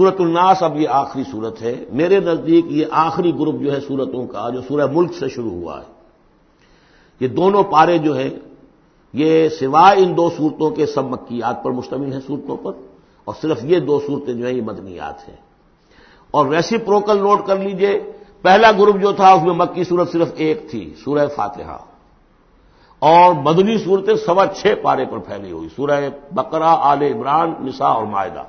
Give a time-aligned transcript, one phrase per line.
[0.00, 4.26] سورت الناس اب یہ آخری صورت ہے۔ میرے نزدیک یہ آخری گروپ جو ہے سورتوں
[4.26, 5.92] کا، جو سورہ ملک سے شروع ہوا ہے۔
[7.20, 8.30] یہ دونوں پارے جو ہیں،
[9.12, 12.72] یہ سوائے ان دو صورتوں کے سب مکیات پر مشتمل ہیں صورتوں پر،
[13.24, 15.36] اور صرف یہ دو صورتیں جو ہیں، یہ مدنیات ہیں۔
[16.30, 18.12] اور ویسی پروکل نوٹ کر لیجیے،
[18.42, 21.78] پہلا گروپ جو تھا، اس میں مکی صورت صرف ایک تھی، سورہ فاتحہ۔
[22.98, 26.00] اور مدنی صورتیں سوا چھ پارے پر پھیلی ہوئی، سورہ
[26.32, 28.42] بقرہ، آل عمران، نساء اور معاہدہ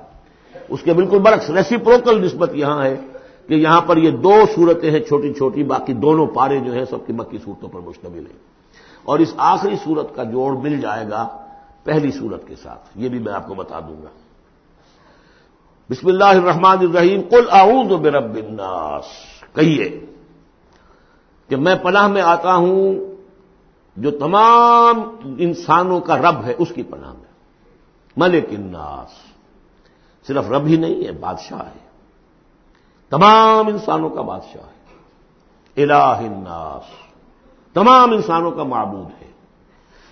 [0.70, 2.98] اس کے بالکل برعکس ریسیپروکل نسبت یہاں ہے
[3.48, 7.08] کہ یہاں پر یہ دو صورتیں ہیں چھوٹی چھوٹی، باقی دونوں پارے جو ہیں سب
[7.08, 8.52] کی مکی صورتوں پر مشتمل ہیں۔
[9.04, 11.46] اور اس آخری صورت کا جوڑ مل جائے گا
[11.84, 14.08] پہلی صورت کے ساتھ، یہ بھی میں آپ کو بتا دوں گا۔
[15.90, 19.04] بسم اللہ الرحمن الرحیم کل اعوذ برب الناس۔
[19.56, 20.06] کہیے
[21.50, 23.00] کہ میں پناہ میں آتا ہوں
[23.98, 25.02] جو تمام
[25.38, 27.32] انسانوں کا رب ہے، اس کی پناہ میں،
[28.18, 29.31] ملک الناس۔
[30.28, 31.80] صرف رب ہی نہیں ہے بادشاہ ہے۔
[33.10, 34.82] تمام انسانوں کا بادشاہ ہے۔
[35.84, 36.84] الہ الناس۔
[37.74, 39.32] تمام انسانوں کا معبود ہے۔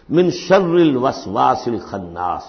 [0.09, 2.43] من شر الوسواس الخناس۔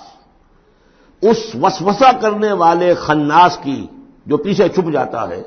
[1.22, 3.86] اس وسوسہ کرنے والے خناس کی
[4.26, 5.42] جو پیچھے چھپ جاتا ہے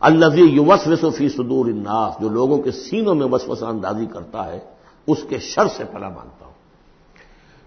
[0.00, 4.58] الزی یو فی صدور الناس، جو لوگوں کے سینوں میں وسوسہ اندازی کرتا ہے،
[5.06, 6.52] اس کے شر سے پلا مانتا ہوں۔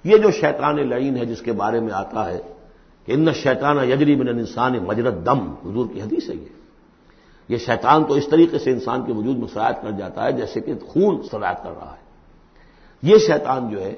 [0.04, 2.42] یہ جو شیطان لعین ہے، جس کے بارے میں آتا ہے
[3.06, 6.46] کہ ان شیطانہ یجری من انسان مجرت دم۔ حضور کی حدیث ہے یہ۔
[7.50, 10.62] یہ شیطان تو اس طریقے سے انسان کے وجود میں سرایت کر جاتا ہے جیسے
[10.62, 12.04] کہ خون سرایت کر رہا ہے۔
[13.02, 13.96] یہ شیطان جو ہے،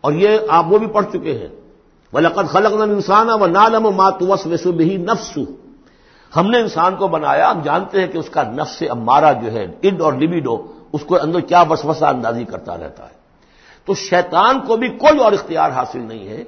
[0.00, 1.48] اور یہ آپ وہ بھی پڑھ چکے ہیں۔
[2.12, 5.40] وہ لقت خلق انسان و نالم ماتوس وسو بھی نفسو
[6.36, 9.66] ہم نے انسان کو بنایا ہم جانتے ہیں کہ اس کا نفس امارا جو ہے
[9.82, 13.14] اڈ اور لبیڈو، اس کو اندر کیا وسوسہ اندازی کرتا رہتا ہے۔
[13.84, 16.44] تو شیطان کو بھی کوئی اور اختیار حاصل نہیں ہے۔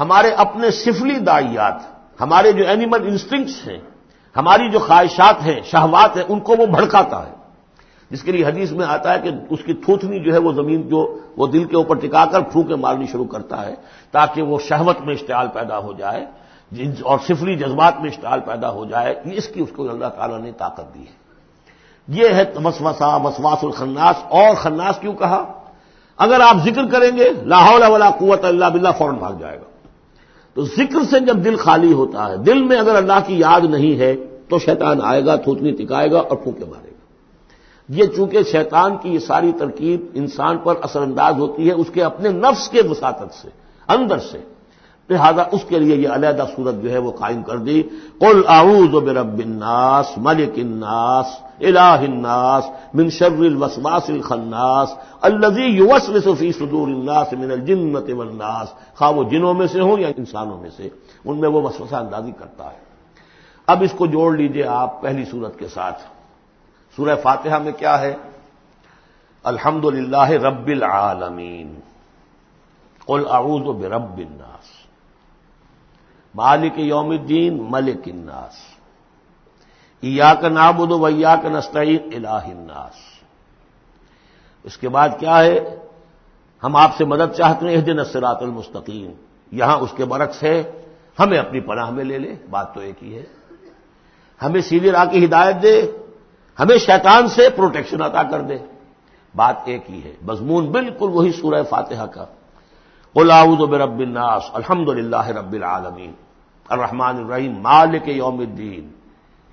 [0.00, 1.74] ہمارے اپنے سفلی دائیات،
[2.20, 3.78] ہمارے جو اینیمل انسٹنکٹس ہیں،
[4.36, 7.40] ہماری جو خواہشات ہیں، شہوات ہیں، ان کو وہ بھڑکاتا ہے۔
[8.10, 10.88] جس کے لیے حدیث میں آتا ہے کہ اس کی تھوتنی جو ہے وہ زمین
[10.88, 13.74] جو وہ دل کے اوپر ٹکا کر پھونکے مارنی شروع کرتا ہے
[14.10, 16.26] تاکہ وہ شہوت میں اشتعال پیدا ہو جائے
[17.02, 20.52] اور سفری جذبات میں اشتعال پیدا ہو جائے اس کی اس کو اللہ تعالیٰ نے
[20.52, 21.20] طاقت دی ہے۔
[22.08, 25.52] یہ ہے مسوسا مسواس الخناس۔ اور خناس کیوں کہا؟
[26.16, 29.79] اگر آپ ذکر کریں گے لاہور ولا قوت اللہ بلّہ فوراً بھاگ جائے گا۔
[30.54, 33.98] تو ذکر سے جب دل خالی ہوتا ہے، دل میں اگر اللہ کی یاد نہیں
[33.98, 34.16] ہے،
[34.48, 36.90] تو شیطان آئے گا تھوتنی ٹکائے گا اور پھونکے مارے گا۔
[37.88, 42.02] یہ چونکہ شیطان کی یہ ساری ترکیب انسان پر اثر انداز ہوتی ہے، اس کے
[42.02, 43.48] اپنے نفس کے وساطت سے،
[43.88, 44.38] اندر سے۔
[45.10, 47.82] لہذا اس کے لیے یہ علیحدہ صورت جو ہے وہ قائم کر دی۔
[48.18, 51.26] قل اعوذ برب الناس ملک الناس
[51.60, 59.10] الہ الناس، من شر الوسواس الخناس، الذي يوسوس في صدور الناس من الجنة والناس۔ خواہ
[59.10, 60.88] وہ جنوں میں سے ہوں یا انسانوں میں سے،
[61.24, 62.78] ان میں وہ وسوسہ اندازی کرتا ہے۔
[63.66, 66.02] اب اس کو جوڑ لیجیے آپ پہلی صورت کے ساتھ۔
[66.96, 68.14] سورہ فاتحہ میں کیا ہے؟
[69.42, 71.74] الحمد للہ رب العالمین۔
[73.06, 74.49] قل اعوذ برب الناس۔
[76.34, 78.54] مالک یوم الدین، ملک الناس.
[80.02, 82.96] ایا کا نابود ویا کا نستعین، الہ الناس.
[84.64, 85.76] اس کے بعد کیا ہے؟
[86.62, 89.10] ہم آپ سے مدد چاہتے ہیں دن اسرات المستقیم.
[89.52, 90.62] یہاں اس کے برعکس ہے،
[91.18, 93.24] ہمیں اپنی پناہ میں لے لے، بات تو ایک ہی ہے.
[94.42, 95.76] ہمیں سیدھی راہ کی ہدایت دے،
[96.58, 98.58] ہمیں شیطان سے پروٹیکشن عطا کر دے.
[99.34, 102.24] بات ایک ہی ہے، مضمون بالکل وہی سورہ فاتحہ کا.
[103.16, 106.12] اعوذ برب الناس الحمد للہ رب العالمین،
[106.68, 108.88] الرحمن الرحیم، مالک یوم الدین،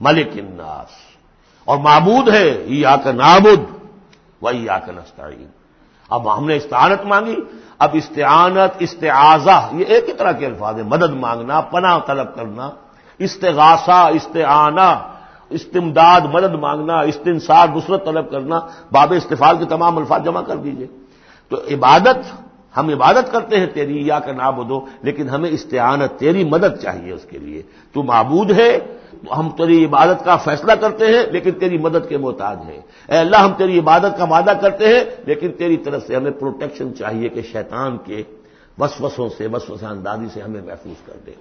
[0.01, 1.18] ملک الناس۔
[1.66, 3.59] اور معبود ہے یا کا نابود
[4.41, 5.47] وہی یا کا نستعین۔
[6.09, 7.35] اب ہم نے استعانت مانگی،
[7.79, 12.69] اب استعانت، استعاذہ، یہ ایک ہی طرح کے الفاظ ہیں۔ مدد مانگنا، پناہ طلب کرنا،
[13.18, 15.09] استغاثہ، استعانہ،
[15.50, 18.59] استمداد، مدد مانگنا، استنصار، نصرت طلب کرنا،
[18.91, 20.88] باب استفال کے تمام الفاظ جمع کر دیجیے۔
[21.50, 22.47] تو عبادت
[22.77, 27.11] ہم عبادت کرتے ہیں، تیری یا کا نام دو لیکن ہمیں استعانت، تیری مدد چاہیے
[27.13, 27.61] اس کے لیے۔
[27.93, 28.77] تو معبود ہے،
[29.38, 33.35] ہم تیری عبادت کا فیصلہ کرتے ہیں، لیکن تیری مدد کے محتاج ہیں۔ اے اللہ،
[33.35, 37.41] ہم تیری عبادت کا وعدہ کرتے ہیں، لیکن تیری طرف سے ہمیں پروٹیکشن چاہیے کہ
[37.41, 38.24] شیطان کے
[38.80, 41.31] وسوسوں سے، وسوسہ اندازی سے ہمیں محفوظ کر دے۔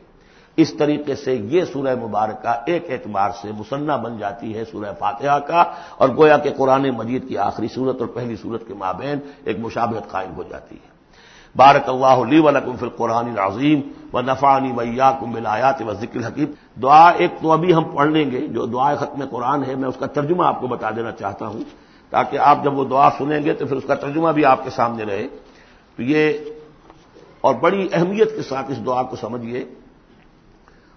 [0.56, 5.38] اس طریقے سے یہ سورہ مبارکہ ایک اعتبار سے مسنہ بن جاتی ہے سورہ فاتحہ
[5.38, 5.64] کا،
[5.96, 10.10] اور گویا کہ قرآن مجید کی آخری صورت اور پہلی صورت کے مابین ایک مشابہت
[10.10, 10.95] قائم ہو جاتی ہے۔
[11.56, 13.80] بارک اللہ لی ولکم فی القرآن العظیم
[14.12, 18.30] و نفانی ویا کم بلایات و ذکر حکیم دعا ایک تو ابھی ہم پڑھ لیں
[18.30, 21.46] گے، جو دعا ختم قرآن ہے، میں اس کا ترجمہ آپ کو بتا دینا چاہتا
[21.46, 21.60] ہوں،
[22.10, 24.70] تاکہ آپ جب وہ دعا سنیں گے تو پھر اس کا ترجمہ بھی آپ کے
[24.70, 25.28] سامنے رہے۔
[25.96, 26.32] تو یہ
[27.40, 29.64] اور بڑی اہمیت کے ساتھ اس دعا کو سمجھیے۔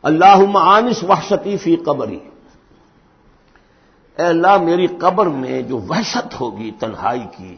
[0.03, 2.19] اللہ عانس وحشتی فی قبری۔
[4.17, 7.55] اے اللہ، میری قبر میں جو وحشت ہوگی، تنہائی کی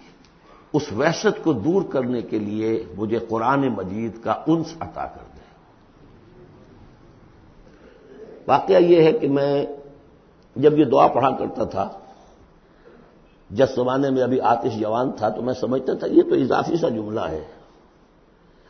[0.74, 5.42] اس وحشت کو دور کرنے کے لیے مجھے قرآن مجید کا انس عطا کر دے۔
[8.48, 9.66] واقعہ یہ ہے کہ میں
[10.56, 11.90] جب یہ دعا پڑھا کرتا تھا،
[13.50, 16.90] جس زمانے میں ابھی آتش جوان تھا، تو میں سمجھتا تھا یہ تو اضافی سا
[16.90, 17.44] جملہ ہے۔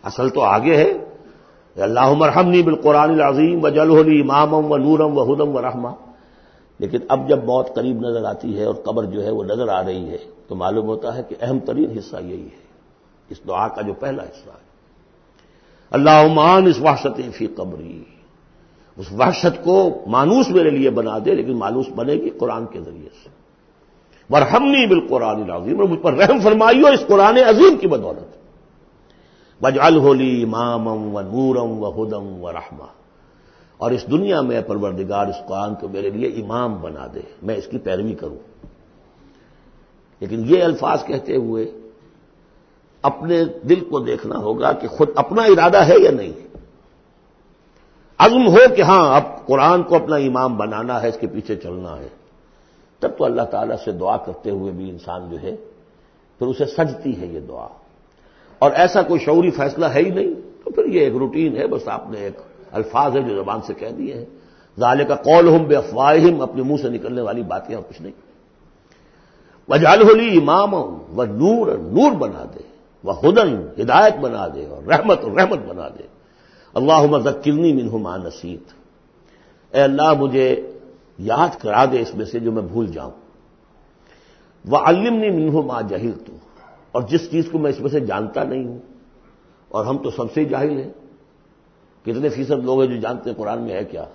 [0.03, 0.93] اصل تو آگے ہے۔
[1.81, 6.10] اللہ مرحمنی بالقرآن العظیم و جلحلی امامم و نورم و ہدم و رحمہ۔
[6.81, 9.83] لیکن اب جب موت قریب نظر آتی ہے اور قبر جو ہے وہ نظر آ
[9.83, 10.17] رہی ہے،
[10.47, 12.61] تو معلوم ہوتا ہے کہ اہم ترین حصہ یہی ہے۔
[13.29, 14.71] اس دعا کا جو پہلا حصہ ہے۔
[15.91, 18.03] اللہ عمان اس وحشت فی قبری۔
[18.97, 23.09] اس وحشت کو مانوس میرے لیے بنا دے، لیکن مانوس بنے گی قرآن کے ذریعے
[23.23, 23.29] سے۔
[24.29, 28.37] مرحمنی بالقرآن العظیم اور مجھ پر رحم فرمائیو اس قرآن عظیم کی بدولت۔
[29.63, 33.00] بج الہلی امام و نورم و ہدم و رحمہ
[33.81, 37.67] اور اس دنیا میں پروردگار، اس قرآن کو میرے لیے امام بنا دے۔ میں اس
[37.67, 38.35] کی پیروی کروں۔
[40.19, 41.71] لیکن یہ الفاظ کہتے ہوئے
[43.01, 46.57] اپنے دل کو دیکھنا ہوگا کہ خود اپنا ارادہ ہے یا نہیں۔
[48.17, 51.99] عزم ہو کہ ہاں اب قرآن کو اپنا امام بنانا ہے، اس کے پیچھے چلنا
[51.99, 52.07] ہے۔
[52.99, 55.55] تب تو اللہ تعالیٰ سے دعا کرتے ہوئے بھی انسان جو ہے،
[56.39, 57.67] پھر اسے سجتی ہے یہ دعا۔
[58.59, 60.33] اور ایسا کوئی شعوری فیصلہ ہے ہی نہیں،
[60.63, 63.73] تو پھر یہ ایک روٹین ہے، بس آپ نے ایک الفاظ ہے جو زبان سے
[63.73, 64.25] کہہ دیے ہیں۔
[64.79, 68.17] ظالے کا قول ہم بے افواہم اپنے منہ سے نکلنے والی باتیں اور کچھ نہیں۔
[69.69, 72.63] وجال ہولی امام و نور نور بنا دے۔
[73.03, 76.03] وہ ہدن ہدایت بنا دے اور رحمت اور رحمت بنا دے۔
[76.73, 78.73] اللہ مذکرنی منہ نصیت
[79.75, 80.47] اے اللہ، مجھے
[81.19, 83.11] یاد کرا دے اس میں سے جو میں بھول جاؤں۔
[84.65, 86.33] وہ علمنی منہ ماں جہل تو
[86.91, 88.79] اور جس چیز کو میں اس میں سے جانتا نہیں ہوں،
[89.69, 90.91] اور ہم تو سب سے جاہل ہیں۔
[92.03, 94.05] کتنے فیصد لوگ ہیں جو جانتے ہیں قرآن میں ہے کیا؟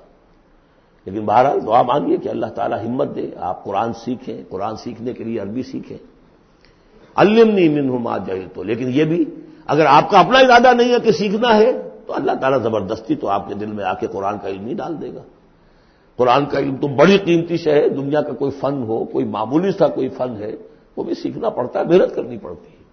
[1.04, 5.24] لیکن بہرحال دعا مانگیے کہ اللہ تعالیٰ ہمت دے، آپ قرآن سیکھیں، قرآن سیکھنے کے
[5.24, 5.98] لیے عربی سیکھیں۔
[7.16, 9.24] علم نہیں من ہوں ماں جہل تو لیکن یہ بھی
[9.66, 11.72] اگر آپ کا اپنا ارادہ نہیں ہے کہ سیکھنا ہے،
[12.06, 14.74] تو اللہ تعالیٰ زبردستی تو آپ کے دل میں آ کے قرآن کا علم ہی
[14.74, 15.22] ڈال دے گا۔
[16.16, 19.72] قرآن کا علم تو بڑی قیمتی شے ہے، دنیا کا کوئی فن ہو، کوئی معمولی
[19.72, 20.52] سا کوئی فن ہے،
[20.96, 22.84] وہ بھی سیکھنا پڑتا ہے، محنت کرنی پڑتی ہے۔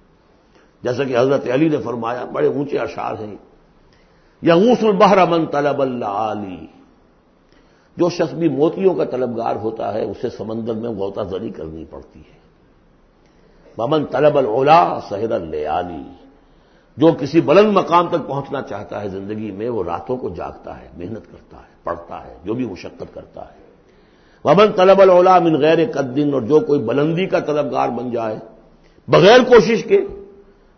[0.84, 3.36] جیسا کہ حضرت علی نے فرمایا، بڑے اونچے اشعار ہیں۔
[4.46, 6.68] یغوس البحر من طلب اللہ علی
[7.98, 12.20] جو شخص بھی موتیوں کا طلبگار ہوتا ہے، اسے سمندر میں غوطہ زری کرنی پڑتی
[12.20, 12.40] ہے۔
[13.78, 16.04] ممن طلب الولا سہر العلی
[16.98, 20.88] جو کسی بلند مقام تک پہنچنا چاہتا ہے زندگی میں، وہ راتوں کو جاگتا ہے،
[20.98, 23.62] محنت کرتا ہے، پڑھتا ہے، جو بھی مشقت کرتا ہے۔
[24.46, 28.40] ومن طلب الولا من غیر قدن اور جو کوئی بلندی کا طلبگار بن جائے،
[29.08, 30.06] بغیر کوشش کے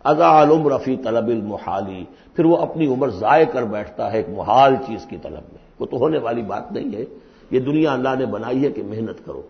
[0.05, 2.05] ادا علم رفیع طلب المحالی،
[2.35, 5.85] پھر وہ اپنی عمر ضائع کر بیٹھتا ہے ایک محال چیز کی طلب میں۔ وہ
[5.85, 7.05] تو ہونے والی بات نہیں ہے۔
[7.51, 9.41] یہ دنیا اللہ نے بنائی ہے کہ محنت کرو۔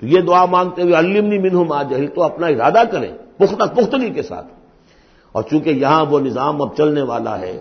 [0.00, 4.10] تو یہ دعا مانگتے ہوئے علمنی منہ ما جہل، تو اپنا ارادہ کریں، پختہ پختگی
[4.10, 4.46] کے ساتھ۔
[5.32, 7.60] اور چونکہ یہاں وہ نظام اب چلنے والا ہے،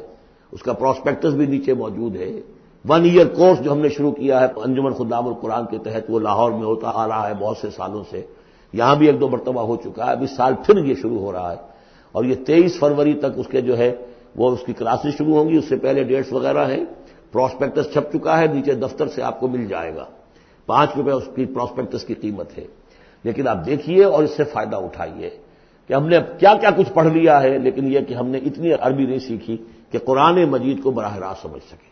[0.52, 2.42] اس کا پراسپیکٹس بھی نیچے موجود ہے۔
[2.90, 6.20] ون ایئر کورس جو ہم نے شروع کیا ہے، انجمن خدام القرآن کے تحت وہ
[6.20, 8.26] لاہور میں ہوتا آ رہا ہے بہت سے سالوں سے۔
[8.74, 11.52] یہاں بھی ایک دو مرتبہ ہو چکا ہے ابھی سال پھر یہ شروع ہو رہا
[11.52, 11.79] ہے۔
[12.12, 13.96] اور یہ تیئیس فروری تک اس کے جو ہے
[14.36, 16.86] وہ اس کی کلاسز شروع ہوں گی، اس سے پہلے ڈیٹس وغیرہ ہیں۔
[17.32, 20.06] پراسپیکٹس چھپ چکا ہے، نیچے دفتر سے آپ کو مل جائے گا۔
[20.66, 22.64] پانچ روپے اس کی پراسپیکٹس کی قیمت ہے۔
[23.24, 25.30] لیکن آپ دیکھیے اور اس سے فائدہ اٹھائیے
[25.88, 28.72] کہ ہم نے کیا کیا کچھ پڑھ لیا ہے، لیکن یہ کہ ہم نے اتنی
[28.74, 29.58] عربی نہیں سیکھی
[29.92, 31.90] کہ قرآن مجید کو براہ راست سمجھ سکے۔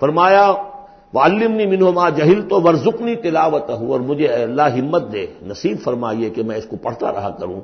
[0.00, 0.52] فرمایا
[1.12, 6.30] وہ علمنی منہما جہل تو ورژنی تلاوت ہوں اور مجھے اللہ ہمت دے، نصیب فرمائیے
[6.30, 7.60] کہ میں اس کو پڑھتا رہا کروں۔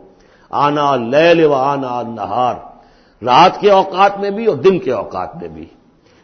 [0.50, 2.54] آنا لے و آنا نہار۔
[3.24, 5.64] رات کے اوقات میں بھی اور دن کے اوقات میں بھی۔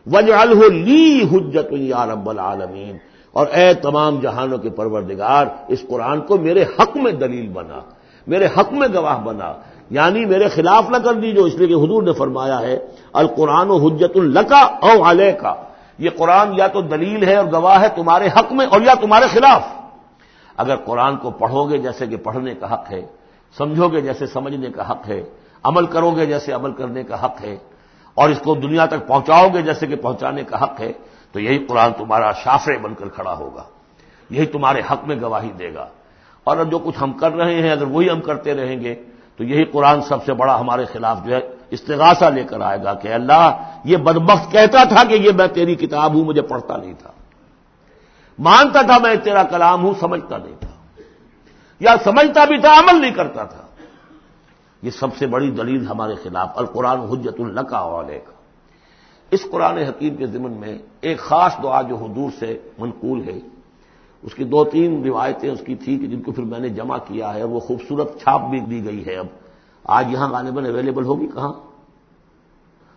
[0.06, 2.96] وجہ لی حجت یا رب العالمین
[3.32, 7.80] اور اے تمام جہانوں کے پروردگار، اس قرآن کو میرے حق میں دلیل بنا،
[8.26, 9.52] میرے حق میں گواہ بنا۔
[9.90, 12.78] یعنی میرے خلاف نہ کر دیجو اس لیے کہ حضور نے فرمایا ہے،
[13.12, 15.54] القرآن و حجت القا او علیہ کا
[15.98, 19.24] یہ قرآن یا تو دلیل ہے اور گواہ ہے تمہارے حق میں اور یا تمہارے
[19.26, 19.62] خلاف۔
[20.56, 23.06] اگر قرآن کو پڑھو گے جیسے کہ پڑھنے کا حق ہے
[23.58, 25.22] سمجھو گے جیسے سمجھنے کا حق ہے،
[25.62, 27.56] عمل کرو گے جیسے عمل کرنے کا حق ہے،
[28.14, 30.92] اور اس کو دنیا تک پہنچاؤ گے جیسے کہ پہنچانے کا حق ہے،
[31.32, 33.62] تو یہی قرآن تمہارا شافرے بن کر کھڑا ہوگا۔
[34.30, 35.86] یہی تمہارے حق میں گواہی دے گا۔
[36.44, 38.94] اور جو کچھ ہم کر رہے ہیں، اگر وہی ہم کرتے رہیں گے،
[39.36, 42.94] تو یہی قرآن سب سے بڑا ہمارے خلاف جو ہے، استغاثہ لے کر آئے گا
[42.94, 43.50] کہ اللہ،
[43.84, 47.10] یہ بدبخت کہتا تھا کہ یہ میں تیری کتاب ہوں، مجھے پڑھتا نہیں تھا۔
[48.38, 50.65] مانتا تھا میں تیرا کلام ہوں، سمجھتا نہیں تھا۔
[51.80, 53.62] یا سمجھتا بھی تھا، عمل نہیں کرتا تھا۔
[54.82, 58.32] یہ سب سے بڑی دلیل ہمارے خلاف، القرآن حجت اللہ کا والے کا
[59.30, 63.38] اس قرآن حکیم کے ضمن میں ایک خاص دعا جو حضور سے منقول ہے،
[64.22, 66.98] اس کی دو تین روایتیں اس کی تھی کہ جن کو پھر میں نے جمع
[66.98, 69.26] کیا ہے، وہ خوبصورت چھاپ بھی دی گئی ہے۔ اب،
[69.84, 71.52] آج یہاں غالباً اویلیبل ہوگی کہاں؟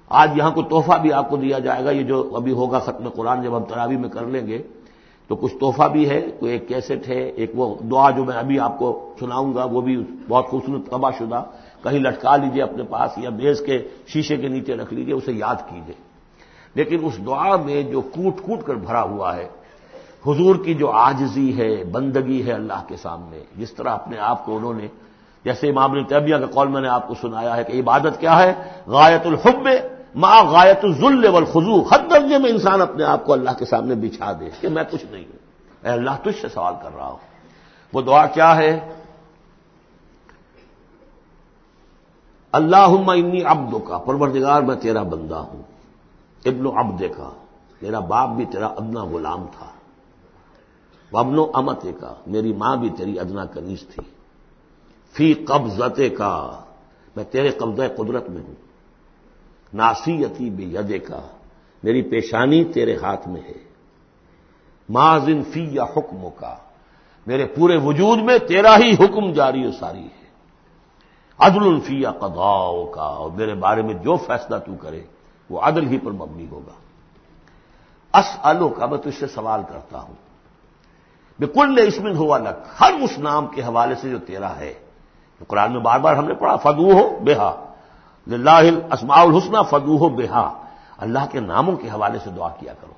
[0.10, 3.10] آج یہاں کو تحفہ بھی آپ کو دیا جائے گا، یہ جو ابھی ہوگا ختم
[3.10, 4.64] قرآن، جب ہم تراوی میں کر لیں گے۔
[5.30, 8.60] تو کچھ تحفہ بھی ہے، کوئی ایک کیسٹ ہے، ایک وہ دعا جو میں ابھی
[8.60, 11.44] آپ کو سناؤں گا، وہ بھی بہت خوبصورت تباہ شدہ،
[11.84, 15.56] کہیں لٹکا لیجیے اپنے پاس یا بیس کے شیشے کے نیچے رکھ لیجیے، اسے یاد
[15.56, 15.96] کیجیے۔
[16.76, 19.48] لیکن اس دعا میں جو کوٹ کوٹ کر بھرا ہوا ہے،
[20.28, 24.58] حضور کی جو آجزی ہے، بندگی ہے اللہ کے سامنے، جس طرح اپنے آپ کو
[24.58, 24.88] انہوں نے،
[25.46, 28.54] جیسے امام الطبیہ کا قول میں نے آپ کو سنایا ہے کہ عبادت کیا ہے؟
[28.88, 29.68] غایت الحب
[30.16, 34.32] ماں غایت الزل والخضوع، حد درجے میں انسان اپنے آپ کو اللہ کے سامنے بچھا
[34.32, 35.40] دے کہ میں کچھ نہیں ہوں۔
[35.86, 37.18] اے اللہ، تجھ سے سوال کر رہا ہوں۔
[37.94, 38.94] وہ دعا کیا ہے؟
[42.52, 45.62] اللہ انی عبد کا پروردگار، میں تیرا بندہ ہوں۔
[46.46, 47.30] ابن و عبد کا
[47.82, 49.66] میرا باپ بھی تیرا ادنا غلام تھا۔
[51.12, 54.04] وبن و امت کا میری ماں بھی تیری ادنا کنیز تھی۔
[55.14, 56.60] فی قبضت کا
[57.16, 58.69] میں تیرے قبضہ قدرت میں ہوں۔
[59.74, 61.20] ناسیتی بے یدے کا،
[61.84, 63.54] میری پیشانی تیرے ہاتھ میں ہے۔
[64.90, 66.56] ماضن فی یا حکم کا،
[67.28, 70.28] میرے پورے وجود میں تیرا ہی حکم جاری و ساری ہے۔
[71.40, 75.02] عدل الفی یا قداؤ کا، اور میرے بارے میں جو فیصلہ تو کرے،
[75.50, 76.74] وہ عدل ہی پر مبنی ہوگا۔
[78.20, 80.16] اس الو کا میں تجھ سے سوال کرتا ہوں۔
[81.40, 84.74] بالکل اسمن ہوا لک، ہر اس نام کے حوالے سے جو تیرا ہے۔
[85.48, 87.69] قرآن میں بار بار ہم نے پڑھا فدو ہو بےحا
[88.34, 90.54] اللہ اسماء الحسنہ فدو ہو بےحا
[90.98, 92.94] اللہ کے ناموں کے حوالے سے دعا کیا کرو۔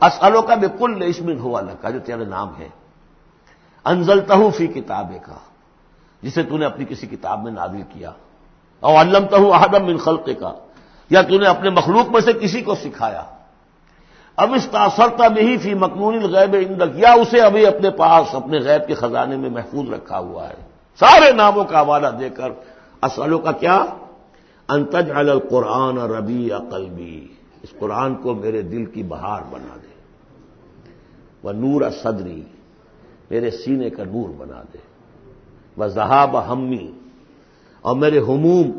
[0.00, 2.68] اسلو کا بالکل اسمن ہوا لکا، جو تیرے نام ہے
[3.84, 5.34] انزل تہ فی کتاب کا
[6.22, 8.10] جسے تو نے اپنی کسی کتاب میں نادل کیا۔
[8.80, 10.52] اور علم تہ احدم من خلق کا
[11.10, 13.22] یا تو نے اپنے مخلوق میں سے کسی کو سکھایا۔
[14.36, 18.58] اب اس تاثرتا میں ہی فی مقمون الغیب اندک یا اسے ابھی اپنے پاس، اپنے
[18.58, 20.54] غیب کے خزانے میں محفوظ رکھا ہوا ہے۔
[21.00, 22.50] سارے ناموں کا حوالہ دے کر
[23.02, 23.84] اسلوں کا کیا؟
[24.68, 27.28] انتج القرآن ربی قلبی،
[27.62, 29.94] اس قرآن کو میرے دل کی بہار بنا دے۔
[31.42, 32.42] وہ نور صدری،
[33.30, 34.78] میرے سینے کا نور بنا دے۔
[35.76, 36.92] وہ زہاب ہمی،
[37.80, 38.70] اور میرے ہموم،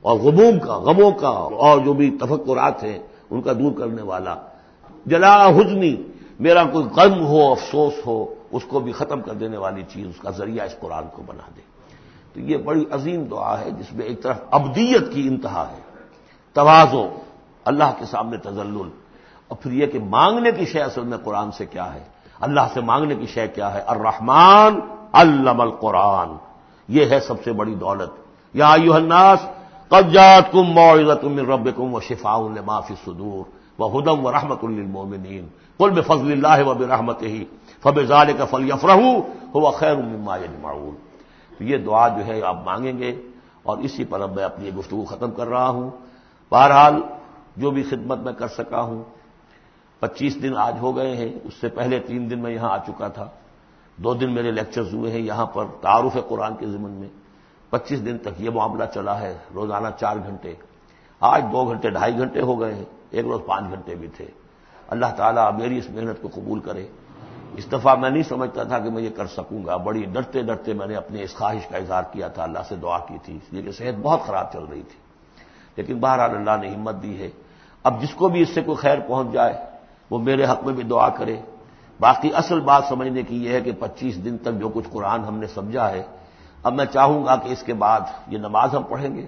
[0.00, 2.98] اور غموم کا، غموں کا، اور جو بھی تفکرات ہیں،
[3.30, 4.34] ان کا دور کرنے والا۔
[5.06, 5.96] جلا حزنی،
[6.40, 10.20] میرا کوئی غم ہو، افسوس ہو، اس کو بھی ختم کر دینے والی چیز، اس
[10.20, 11.71] کا ذریعہ اس قرآن کو بنا دے۔
[12.34, 15.80] تو یہ بڑی عظیم دعا ہے، جس میں ایک طرف ابدیت کی انتہا ہے،
[16.52, 17.08] توازو،
[17.64, 18.76] اللہ کے سامنے تزل
[19.48, 22.00] اور پھر یہ کہ مانگنے کی شے اصل میں قرآن سے کیا ہے؟
[22.40, 24.80] اللہ سے مانگنے کی شے کیا ہے؟ الرحمان
[25.12, 26.28] علم القرآن،
[26.88, 28.10] یہ ہے سب سے بڑی دولت۔
[28.54, 29.38] یا یو الناس
[29.88, 33.44] قبجات کم معزت من رب کم و شفا معافی صدور
[33.80, 35.46] و ہدم و رحمت المومنین
[35.78, 37.44] کل میں فضل اللہ و برحمت ہی
[37.82, 38.96] فب ظال کا فل یفرح
[39.52, 41.11] ہو خیر مما یجمعون۔
[41.62, 43.22] تو یہ دعا جو ہے آپ مانگیں گے
[43.62, 45.90] اور اسی پر اب میں اپنی گفتگو ختم کر رہا ہوں۔
[46.50, 47.02] بہرحال
[47.56, 49.02] جو بھی خدمت میں کر سکا ہوں،
[49.98, 53.08] پچیس دن آج ہو گئے ہیں، اس سے پہلے تین دن میں یہاں آ چکا
[53.08, 53.28] تھا۔
[53.96, 57.08] دو دن میرے لیکچرز ہوئے ہیں یہاں پر تعارف قرآن کے ضمن میں۔
[57.70, 60.54] پچیس دن تک یہ معاملہ چلا ہے، روزانہ چار گھنٹے۔
[61.20, 64.26] آج دو گھنٹے، ڈھائی گھنٹے ہو گئے ہیں، ایک روز پانچ گھنٹے بھی تھے۔
[64.88, 66.86] اللہ تعالیٰ میری اس محنت کو قبول کرے۔
[67.56, 70.72] اس دفعہ میں نہیں سمجھتا تھا کہ میں یہ کر سکوں گا۔ بڑی ڈرتے ڈرتے
[70.72, 73.52] میں نے اپنے اس خواہش کا اظہار کیا تھا۔ اللہ سے دعا کی تھی، اس
[73.52, 74.98] لیے کہ صحت بہت خراب چل رہی تھی۔
[75.76, 77.30] لیکن بہرحال اللہ نے ہمت دی ہے۔
[77.82, 79.54] اب جس کو بھی اس سے کوئی خیر پہنچ جائے،
[80.10, 81.36] وہ میرے حق میں بھی دعا کرے۔
[82.00, 85.38] باقی اصل بات سمجھنے کی یہ ہے کہ پچیس دن تک جو کچھ قرآن ہم
[85.38, 86.02] نے سمجھا ہے،
[86.62, 89.26] اب میں چاہوں گا کہ اس کے بعد یہ نماز ہم پڑھیں گے۔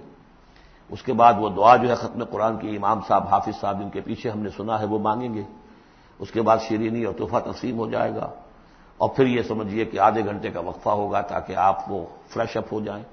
[0.88, 3.90] اس کے بعد وہ دعا جو ہے ختم قرآن کی امام صاحب، حافظ صاحب، ان
[3.90, 5.42] کے پیچھے ہم نے سنا ہے، وہ مانگیں گے۔
[6.18, 8.30] اس کے بعد شیرینی اور تحفہ تقسیم ہو جائے گا
[8.96, 12.64] اور پھر یہ سمجھیے کہ آدھے گھنٹے کا وقفہ ہوگا تاکہ آپ وہ فریش اپ
[12.72, 13.04] ہو جائیں۔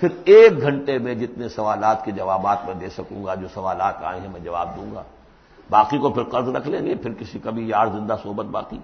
[0.00, 4.20] پھر ایک گھنٹے میں جتنے سوالات کے جوابات میں دے سکوں گا، جو سوالات آئے
[4.20, 5.02] ہیں میں جواب دوں گا۔
[5.70, 8.78] باقی کو پھر قرض رکھ لیں گے، پھر کسی کبھی یار زندہ صحبت باقی۔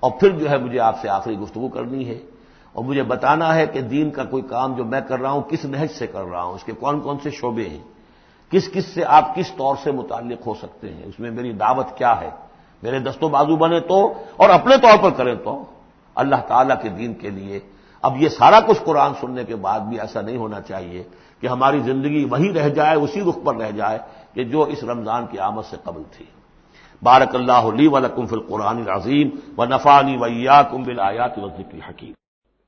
[0.00, 2.18] اور پھر جو ہے مجھے آپ سے آخری گفتگو کرنی ہے۔
[2.72, 5.64] اور مجھے بتانا ہے کہ دین کا کوئی کام جو میں کر رہا ہوں، کس
[5.64, 7.82] نہج سے کر رہا ہوں؟ اس کے کون کون سے شعبے ہیں؟
[8.50, 11.86] کس کس سے آپ کس طور سے متعلق ہو سکتے ہیں؟ اس میں میری دعوت
[11.96, 12.30] کیا ہے؟
[12.84, 15.64] میرے دستوں بازو بنے تو اور اپنے طور پر کریں تو
[16.14, 17.60] اللہ تعالیٰ کے دین کے لیے
[18.02, 21.02] اب یہ سارا کچھ قرآن سننے کے بعد بھی ایسا نہیں ہونا چاہیے
[21.40, 23.98] کہ ہماری زندگی وہی رہ جائے، اسی رخ پر رہ جائے
[24.34, 26.24] کہ جو اس رمضان کی آمد سے قبل تھی۔
[27.02, 32.12] بارک اللہ علی ولکم فی القرآن العظیم و نفانی ویا کم بل آیات وزی حکیم